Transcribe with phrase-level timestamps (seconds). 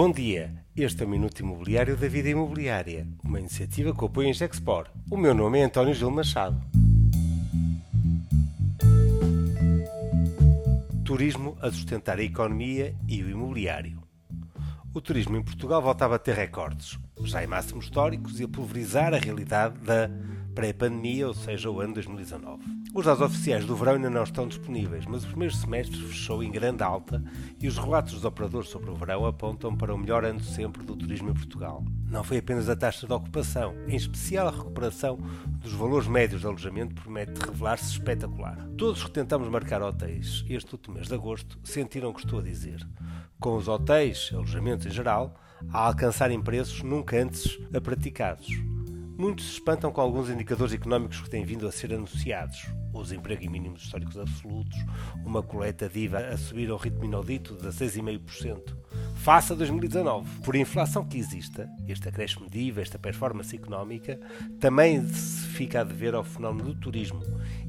[0.00, 4.32] Bom dia, este é o Minuto Imobiliário da Vida Imobiliária, uma iniciativa que apoia a
[4.32, 4.86] Gexpor.
[5.10, 6.56] O meu nome é António Gil Machado.
[11.04, 14.00] Turismo a sustentar a economia e o imobiliário.
[14.94, 19.12] O turismo em Portugal voltava a ter recordes, já em máximos históricos e a pulverizar
[19.12, 20.08] a realidade da
[20.58, 22.64] pré-pandemia, ou seja, o ano 2019.
[22.92, 26.50] Os dados oficiais do verão ainda não estão disponíveis, mas o primeiro semestre fechou em
[26.50, 27.22] grande alta
[27.60, 30.96] e os relatos dos operadores sobre o verão apontam para o melhor ano sempre do
[30.96, 31.84] turismo em Portugal.
[32.10, 35.20] Não foi apenas a taxa de ocupação, em especial a recuperação
[35.60, 38.58] dos valores médios de alojamento promete revelar-se espetacular.
[38.76, 42.42] Todos que tentamos marcar hotéis este último mês de agosto sentiram o que estou a
[42.42, 42.84] dizer.
[43.38, 45.36] Com os hotéis, alojamentos em geral,
[45.72, 48.48] a alcançarem preços nunca antes praticados.
[49.18, 52.66] Muitos se espantam com alguns indicadores económicos que têm vindo a ser anunciados.
[52.94, 54.78] Os empregos em mínimos históricos absolutos,
[55.26, 58.76] uma coleta diva a subir ao ritmo inaudito de 6,5%,
[59.18, 60.40] face a 2019.
[60.42, 64.18] Por inflação que exista, este acréscimo de IVA, esta performance económica,
[64.60, 67.20] também se fica a dever ao fenómeno do turismo.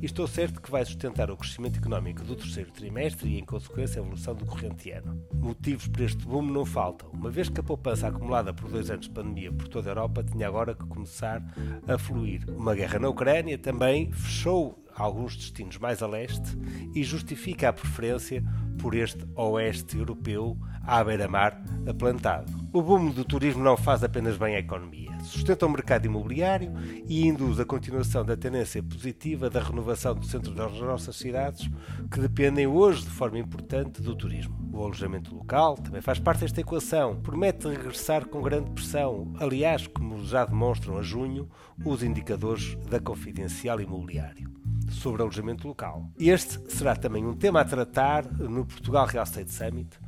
[0.02, 4.00] E estou certo que vai sustentar o crescimento económico do terceiro trimestre e, em consequência,
[4.00, 5.22] a evolução do corrente ano.
[5.34, 9.08] Motivos para este boom não faltam, uma vez que a poupança acumulada por dois anos
[9.08, 11.44] de pandemia por toda a Europa tinha agora que começar
[11.88, 12.46] a fluir.
[12.50, 16.58] Uma guerra na Ucrânia também fechou alguns destinos mais a leste
[16.94, 18.44] e justifica a preferência
[18.80, 22.52] por este oeste europeu à beira-mar aplantado.
[22.74, 26.72] O boom do turismo não faz apenas bem à economia, sustenta o mercado imobiliário
[27.08, 31.70] e induz a continuação da tendência positiva da renovação do centro das nossas cidades,
[32.12, 34.59] que dependem hoje de forma importante do turismo.
[34.72, 40.24] O alojamento local também faz parte desta equação, promete regressar com grande pressão, aliás, como
[40.24, 41.50] já demonstram a junho
[41.84, 44.50] os indicadores da Confidencial Imobiliário.
[44.92, 46.10] Sobre alojamento local.
[46.18, 50.00] Este será também um tema a tratar no Portugal Real Estate Summit,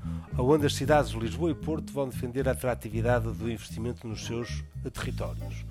[0.49, 4.63] onde as cidades de Lisboa e Porto vão defender a atratividade do investimento nos seus
[4.93, 5.65] territórios.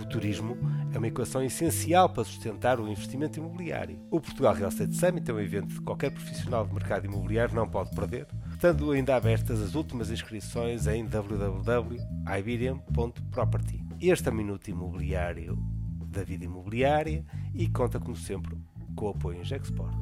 [0.00, 0.56] O turismo
[0.92, 3.98] é uma equação essencial para sustentar o investimento imobiliário.
[4.10, 7.68] O Portugal Real Estate Summit é um evento que qualquer profissional de mercado imobiliário não
[7.68, 13.82] pode perder, estando ainda abertas as últimas inscrições em www.iberian.property.
[14.00, 15.58] Este é o Minuto Imobiliário
[16.10, 17.24] da vida imobiliária
[17.54, 18.56] e conta, como sempre,
[18.96, 19.94] com o apoio em Gexport.